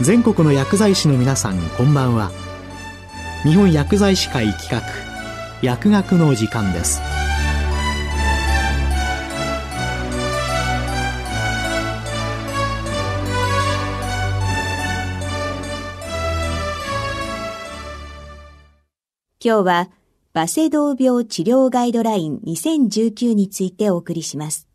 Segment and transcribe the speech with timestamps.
[0.00, 2.30] 全国の薬剤師の皆さんこんばんは
[3.44, 4.82] 日本薬剤師会企画
[5.62, 7.00] 薬学の時間です
[19.42, 19.90] 今日は
[20.34, 24.66] バセドウ病治療ガイドライン2019についてお送りします。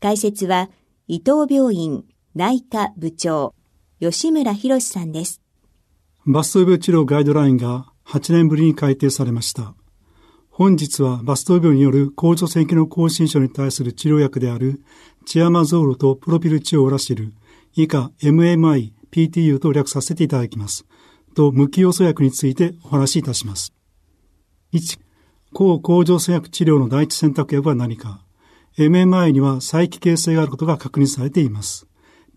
[0.00, 0.70] 解説は
[1.08, 2.04] 伊藤病院
[2.34, 3.54] 内科部長
[3.98, 5.40] 吉村博さんです。
[6.26, 9.74] バスト病治療ガイドラインが8年ぶりに改定されました。
[10.50, 14.82] 本日はバスト病による甲状腺機能亢進症に対する治療薬である
[15.24, 17.32] チアマゾールとプロピルチオーラシル、
[17.74, 20.84] 以下 MMI、PTU と略させていただきます。
[21.34, 23.72] と無機要素薬についてお話しいたします。
[24.74, 24.98] 1、
[25.54, 28.20] 抗甲状腺薬治療の第一選択薬は何か
[28.76, 31.86] ?MMI には再帰形成があることが確認されています。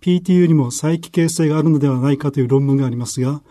[0.02, 3.42] PTU にも再帰形成があるのではないかという論文がありますが、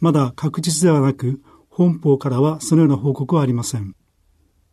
[0.00, 3.94] まだ確実ではなく、本邦からはそのような報告はありません。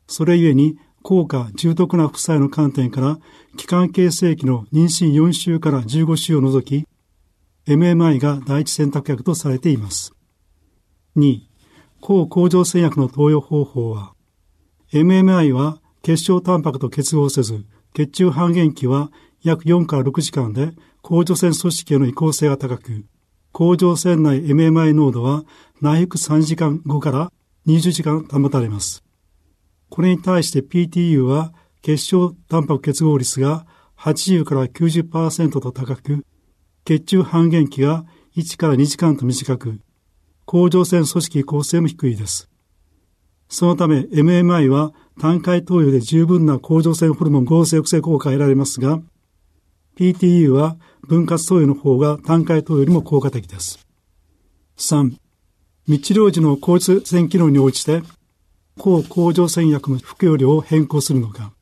[0.08, 3.20] それゆえに、効果、重篤な副作用の観点から、
[3.58, 6.88] 期間形成期の妊娠4週から15週を除き、
[7.68, 10.14] MMI が第一選択薬とされています。
[11.16, 11.42] 2、
[12.02, 14.14] 抗甲状腺薬の投与方法は、
[14.94, 20.72] MMI は血小タンパクと結合せず、血中半減期は約4から6時間で
[21.08, 23.06] 甲状腺組織への移行性が高く、
[23.52, 25.44] 甲状腺内 MMI 濃度は
[25.80, 27.32] 内服3時間後から
[27.68, 29.04] 20時間保たれます。
[29.90, 33.68] これに対して PTU は血小タンパク結合率が
[34.00, 36.26] 80から90%と高く、
[36.86, 39.80] 血中半減期が1から2時間と短く、
[40.46, 42.50] 甲状腺組織構成も低いです。
[43.48, 49.02] そのため MMI は単回投与で十分な甲状腺ホルモン合成抑制効果が得られますが、
[49.96, 53.80] PTU は分割投与の方が単回投与よりも効果的です。
[54.78, 55.16] 3、
[55.88, 58.02] 密療時の甲状腺機能に応じて、
[58.78, 61.54] 抗甲状腺薬の服用量を変更するのか、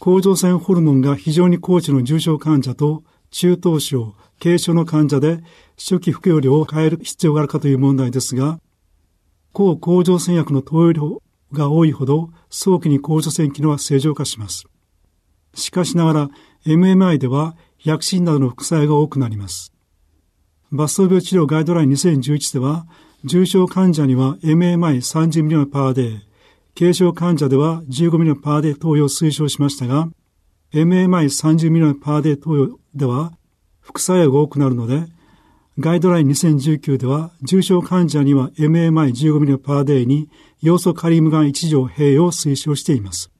[0.00, 5.40] 甲状腺ホルモンが非常に高値の重症患者と中等症、軽症の患者で
[5.76, 8.60] 初期服用量を変える必要があるかという問題ですが、
[9.52, 11.22] 抗甲状腺薬の投与量
[11.52, 14.64] が多いほど早期に甲状腺機能は正常化します。
[15.54, 16.30] しかしながら
[16.66, 19.72] MMI では薬疹などの副作用が多くなります。
[20.70, 22.86] バセドウ病治療ガイドライン2011では、
[23.24, 26.20] 重症患者には MMI30 ミリオンパーデー、
[26.78, 30.08] 軽症患者では15ミリオンパーデー投与を推奨しましたが、
[30.72, 33.32] MMI30 ミリオンパーデー投与では
[33.80, 35.06] 副作用が多くなるので、
[35.78, 40.28] ガイドライン2019では、重症患者には MMI15 ミリパーデーに
[40.60, 43.30] 要素カリウムガン1錠併用を推奨しています。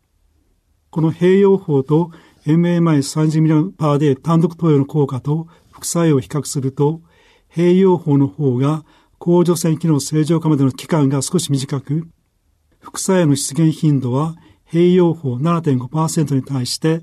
[0.90, 2.10] この併用法と
[2.48, 7.02] MMI30 ミリパーデー単独投与の効果と副作用を比較すると、
[7.54, 8.86] 併用法の方が
[9.18, 12.08] 甲状腺機能正常化までの期間が少し短く、
[12.80, 14.34] 副作用の出現頻度は
[14.72, 17.02] 併用法7.5%に対して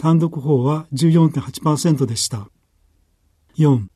[0.00, 2.48] 単独法は14.8%でした。
[3.56, 3.86] 4.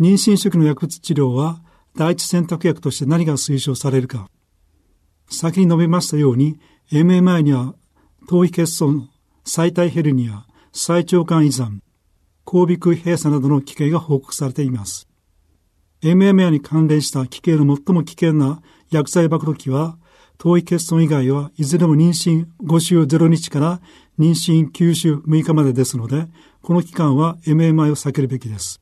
[0.00, 1.62] 妊娠初期の薬物治療は
[1.94, 4.28] 第一選択薬として何が推奨されるか。
[5.28, 6.58] 先に述べましたように、
[6.90, 7.74] MMI には
[8.28, 9.11] 頭皮欠損、
[9.44, 11.80] 最体ヘルニア、最腸管依存、
[12.46, 15.08] 交尾腔閉鎖などの危険が報告されています。
[16.02, 18.60] MMI に関連した危険の最も危険な
[18.90, 19.96] 薬剤暴露期は、
[20.38, 23.80] 頭皮欠損以外はいずれも妊娠5週0日から
[24.18, 26.26] 妊娠9週6日までですので、
[26.62, 28.80] この期間は MMI を避けるべきです。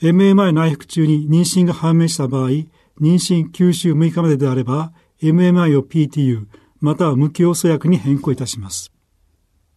[0.00, 2.66] MMI 内服中に妊娠が判明した場合、妊
[3.00, 6.46] 娠9週6日までであれば、MMI を PTU、
[6.80, 8.92] または無機要素薬に変更いたします。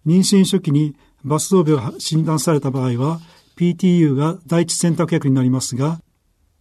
[0.06, 3.20] 妊娠初期にバスド病が診断された場合は、
[3.58, 6.00] PTU が第一選択薬になりますが、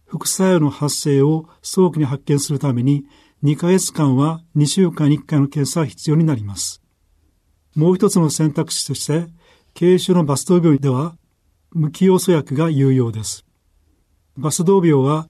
[0.05, 3.05] 副作用の発生を早期に発見するために、
[3.43, 6.81] 2ヶ月間は2週間に1回の検査が必要になります。
[7.75, 9.27] もう一つの選択肢として、
[9.77, 11.17] 軽症のバスト病では、
[11.71, 13.45] 無機要素薬が有用です。
[14.37, 15.27] バスド病は、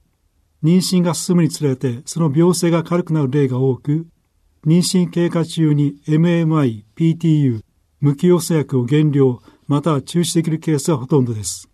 [0.62, 4.06] 妊娠が進むにつれて、その病性が軽くなる例が多く、
[4.64, 7.60] 妊娠経過中に MMI、PTU、
[8.00, 11.68] 無機要素薬を減量、または中止できるケースはほとんどです。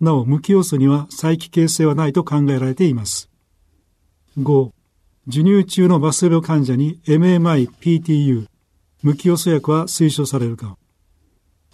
[0.00, 3.28] なお、無機要素には再帰形成はないと考えられています。
[4.38, 4.70] 5、
[5.26, 8.46] 授乳中のバス病患者に MMI、PTU、
[9.02, 10.76] 無機要素薬は推奨されるか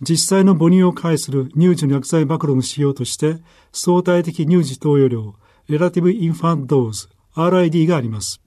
[0.01, 3.37] 実際の母乳を介する乳児の薬剤暴露の使用として、
[3.73, 5.35] 相対的乳児投与量、
[5.69, 8.44] レラティブインファントドーズ、RID があります。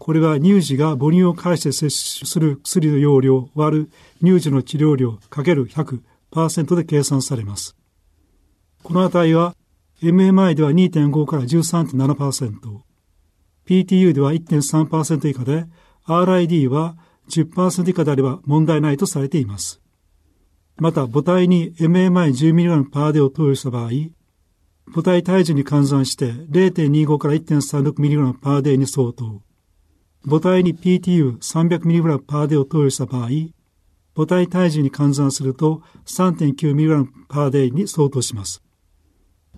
[0.00, 3.90] これは乳児が母乳を介して摂取する薬の容量割る
[4.24, 7.76] 乳児の治療量かける100%で計算されます。
[8.82, 9.54] この値は
[10.02, 12.80] MMI では2.5から13.7%、
[13.66, 15.66] PTU では1.3%以下で、
[16.06, 16.96] RID は
[17.28, 19.82] 10%以下であれば問題ないとされています。
[20.78, 23.90] また、母体に MMI10mg パーデを投与した場合、
[24.86, 29.42] 母体体重に換算して0.25から 1.36mg パーデに相当。
[30.26, 33.28] 母体に PTU300mg パーデを投与した場合、
[34.14, 38.62] 母体体重に換算すると 3.9mg パーデに相当します。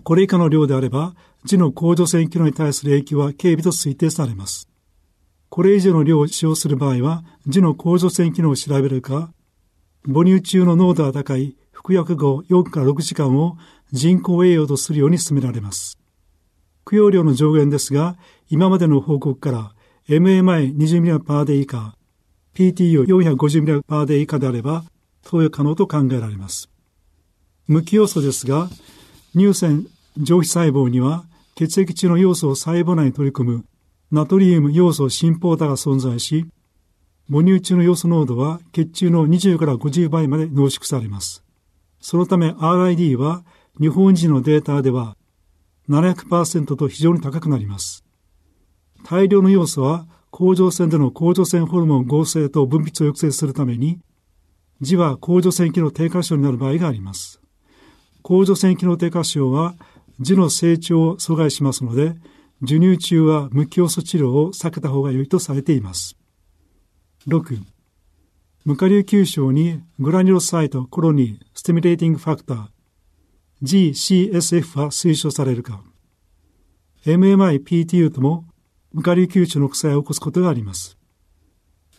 [0.03, 4.69] これ以下の量であれば、字の甲状腺機能に対する影響は軽微と推定されます。
[5.49, 9.31] これ以上の量を使用する場合は、字の甲状腺機能を調べるか、
[10.05, 13.57] 母乳中の濃度が高い服薬後4から6時間を
[13.91, 15.97] 人工栄養とするように進められます。
[16.85, 18.17] 供養量の上限ですが、
[18.49, 19.73] 今までの報告から
[20.09, 21.95] MMI20mg パーデ以下、
[22.55, 24.83] PTU450mg パーデ以下であれば、
[25.23, 26.69] 投与可能と考えられます。
[27.67, 28.69] 無機要素ですが、
[29.33, 31.23] 乳腺上皮細胞には
[31.55, 33.65] 血液中の要素を細胞内に取り込む
[34.11, 36.45] ナトリウム要素浸透多が存在し、
[37.31, 41.43] 母乳中の要素濃度は血中の20から50倍まで濃縮されます。
[42.01, 43.43] そのため RID は
[43.79, 45.15] 日本人のデータでは
[45.89, 48.03] 700%と非常に高くなります。
[49.03, 53.99] 大量の要素は甲状腺での甲状腺ホルモン合成と分泌を抑制するために、
[54.81, 57.39] 痔は甲状腺機能低下症になる場合があります。
[58.23, 59.75] 甲状腺機能低下症は
[60.19, 62.15] 痔の成長を阻害しますので、
[62.61, 66.17] 授乳中は無機要素治療を避けた方が良いとされています。
[67.27, 67.61] 6.
[68.65, 72.67] 無下流球症にグラニュロサイトコロニーステミュレーティングファクター
[73.61, 75.81] GCSF は推奨されるか
[77.05, 78.45] MMI-PTU とも
[78.93, 80.97] 無下流球症の副作用を起こすことがあります。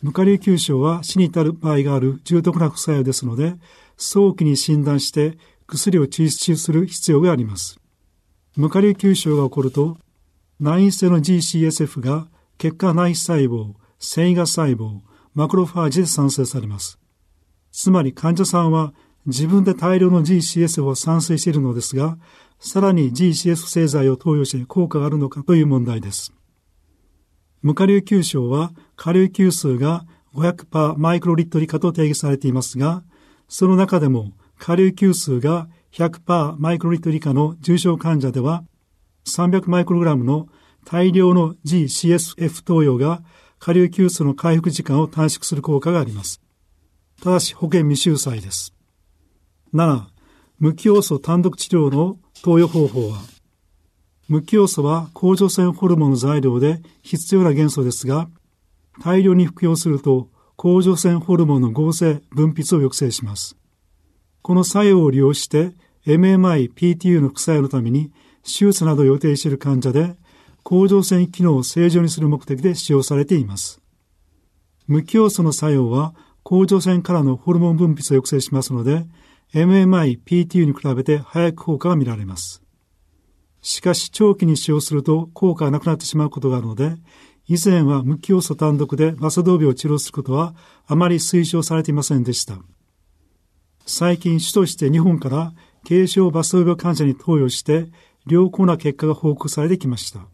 [0.01, 3.55] 無下流球症は死に至る場合がある重篤な副作用ですので、
[3.97, 5.37] 早期に診断して
[5.67, 7.79] 薬を抽出する必要があります。
[8.55, 9.97] 無下流球症が起こると、
[10.59, 12.27] 内因性の GCSF が
[12.57, 14.99] 血管内皮細胞、繊維が細胞、
[15.33, 16.97] マクロファージで産生されます。
[17.71, 18.93] つまり患者さんは
[19.25, 22.17] 自分で大量の GCSF を産生しているのですが、
[22.59, 26.34] さらに GCS 製剤を投与して効果があるのかという問題です。
[27.65, 33.03] 無下流球症は下流球数が500パーマイクロリットル以下と定義されていますが、
[33.47, 38.63] その中でも下流球数が100パーマイクロリットル以下の重症患者では、
[39.27, 40.47] 300マイクログラムの
[40.85, 43.23] 大量の GCSF 投与が
[43.57, 46.41] 下流球数の回復時間を短縮する効果があります。
[47.23, 48.75] ただし保険未収載です。
[49.73, 50.03] 7、
[50.59, 53.21] 無機要素単独治療の投与方法は、
[54.27, 58.27] 無機要素は甲状腺ホルモンの材料で必要な元素ですが、
[59.03, 63.55] 大量に服用すると甲状腺ホルモンの合成分泌を抑制します。
[64.41, 65.73] この作用を利用して
[66.05, 68.11] MMI、PTU の副作用のために
[68.43, 70.15] 手術などを予定している患者で
[70.63, 73.81] 甲状腺機能を正常にする目的で使用されています。
[74.87, 79.05] 無機要素の作用は甲状腺からのホルモン分泌を抑制しますので、
[79.53, 82.64] MMI、PTU に比べて早く効果が見られます。
[83.65, 86.97] しかし長期に使用すると効果がなくなってしまうことがあるので、
[87.47, 90.53] 以前は無機要素単独でバソドー病を治療することは
[90.85, 92.59] あまり推奨されていませんでした。
[93.87, 95.53] 最近主として日本から
[95.83, 97.87] 軽症バソドー病患者に投与して
[98.27, 100.27] 良好な結果が報告されてきました。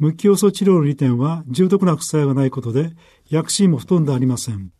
[0.00, 2.90] 無機要素治療の利点は重篤な副作用がないことで
[3.30, 4.72] 薬品もほとんどありません。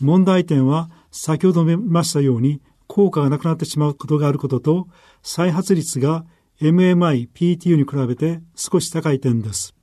[0.00, 4.88] 問題点は先ほど述べましたように効果がなくなってしまうことがあることと
[5.22, 6.24] 再発率が
[6.60, 9.74] MMI、PTU に比べて少し高い点です。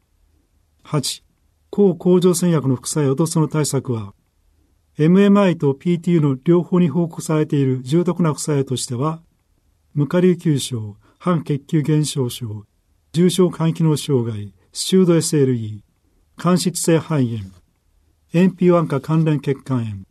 [0.85, 1.23] 8.
[1.69, 4.13] 抗甲状腺薬の副作用とその対策は
[4.97, 9.21] MMI と PTU の両方に報告されている重篤な副作用としては
[9.95, 12.65] 無下流球症、半血球減少症、
[13.11, 15.81] 重症肝機能障害、周度 SLE、
[16.35, 17.51] 間質性肺炎、
[18.33, 20.03] NP1 化関連血管炎、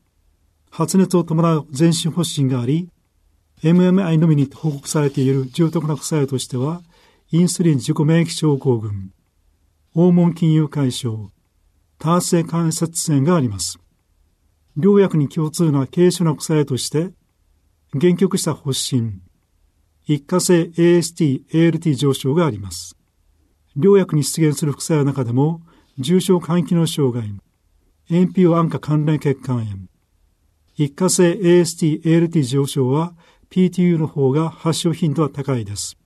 [0.70, 2.88] 発熱を伴う全身発疹があり、
[3.62, 6.82] MMI のみに報告されている重篤な副作用としては、
[7.30, 9.12] インスリン自己免疫症候群、
[9.94, 11.30] 黄門金融解消、
[11.98, 13.78] 多発性関節炎があります。
[14.76, 17.12] 両薬に共通な軽症な副作用として、
[17.94, 19.20] 限局した発疹、
[20.06, 22.96] 一過性 AST、ALT 上昇があります。
[23.76, 25.62] 両薬に出現する副作用の中でも、
[25.98, 27.32] 重症肝機能障害、
[28.10, 29.78] NPO 安価関連血管炎、
[30.76, 33.14] 一過性 AST、ALT 上昇は
[33.52, 35.98] PTU の方が発症頻度は高いです。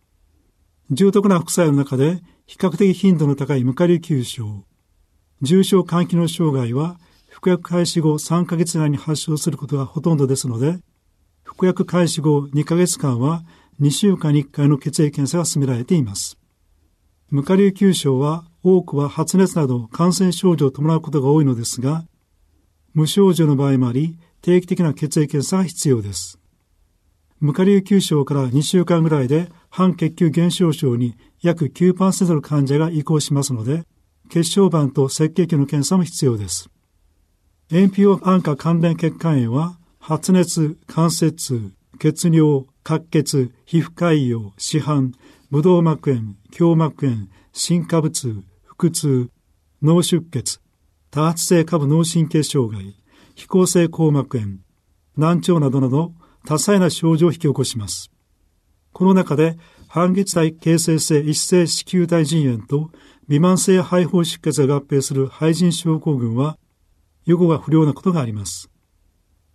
[0.91, 4.65] 重篤な副作用の中で比較的頻度の高い無下流球症、
[5.43, 6.99] 重症肝機能障害は
[7.29, 10.81] 服薬開始後3ヶ月内に発症することがほとんどですので、
[11.45, 13.45] 服薬開始後2ヶ月間は
[13.81, 16.37] 2週間に1回の血液検査が進められています。
[17.31, 22.05] 無下流球症は多くは発熱など感染症状を伴うことが多いのですが、
[22.93, 26.41] 無症状の場合もあり、定期的な血液検査が必要です。
[27.39, 33.85] 無下流球症から2週間ぐらいで半血球減少症に約9%の患者が移行しますので、
[34.31, 36.71] 血小板と赤血球の検査も必要です。
[37.71, 45.13] 塩皮を安価関連血管炎は、発熱、関節痛、血尿、滑血、皮膚潰瘍、市販、
[45.51, 48.45] ブドウ膜炎、胸膜炎、心下部痛、
[48.79, 49.31] 腹痛、
[49.83, 50.61] 脳出血、
[51.11, 52.95] 多発性下部脳神経障害、
[53.35, 54.59] 非行性硬膜炎、
[55.17, 56.13] 難聴などなど
[56.47, 58.11] 多彩な症状を引き起こします。
[58.93, 62.91] この中で、半月体形成性一性子宮体腎炎と
[63.29, 66.57] 微慢性肺胞出血が合併する肺腎症候群は、
[67.25, 68.71] 予後が不良なことがあります。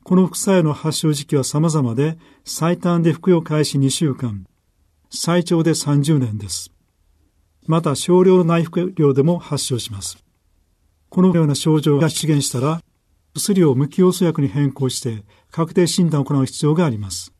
[0.03, 4.45] この副作用の発症時期は様々で、最短で服用開始2週間、
[5.09, 6.71] 最長で30年です。
[7.67, 10.17] また少量の内服量でも発症します。
[11.09, 12.81] このような症状が出現したら、
[13.33, 17.33] 薬を無機要素薬に変更して確定診断を行う必要があります。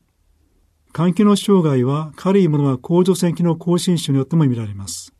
[0.94, 5.12] 肝機能障害は軽いものは甲状腺機能亢進症によっても見られます。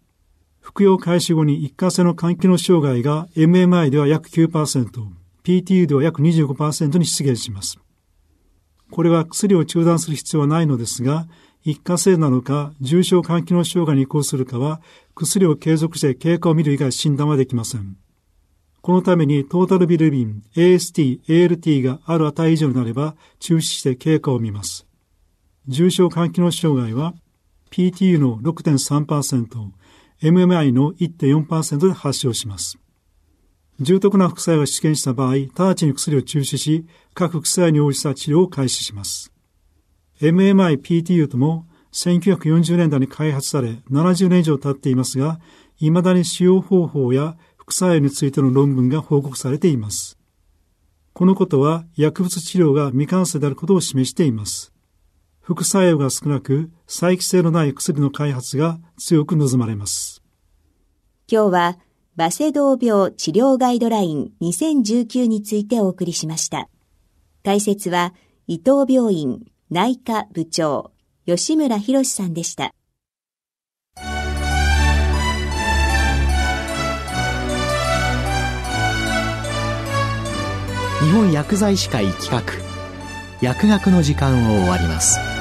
[0.60, 4.88] 服用開始後に一過性の肝機能障害が MMI では約9%、
[5.44, 7.78] PTU では約25%に出現します。
[8.90, 11.26] これは薬を中断する必要はないのですが、
[11.64, 14.80] 一過性なのか重症肝機能障害に移行するかは
[15.14, 17.96] 薬を継続して経過を見る以外診断はできません。
[18.82, 24.88] このためにトータルビルビン、AST、ALT がある値以上になれば中止して経過を見ます。
[25.68, 27.14] 重症肝機能障害は
[27.70, 29.46] PTU の6.3%、
[30.20, 32.76] MMI の1.4%で発症します。
[33.80, 36.84] 重篤な副作用が出現した場合、直ちに薬を中止し、
[37.14, 39.32] 各副作用に応じた治療を開始します。
[40.20, 45.38] MMI、PTU とも1940年代に開発され70年以上経っていますが、
[45.78, 50.18] 未だに使用方法や副作用についての論文が報告されています。
[51.12, 54.72] このことは薬物治療が未完成であることを示しています。
[55.40, 60.24] 副作用が少なく、再帰性のない薬の開発が強く望まれます。
[61.30, 61.78] 今日は、
[62.16, 66.68] バセドウ病治療ガイドライン2019についてお送りしました。
[67.44, 68.12] 解説は、
[68.48, 70.90] 伊藤病院内科部長、
[71.26, 72.74] 吉村博さんでした。
[81.12, 82.42] 本薬剤師会企画
[83.42, 85.31] 薬学の時間を終わります。